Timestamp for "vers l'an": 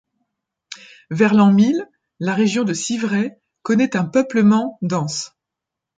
1.11-1.51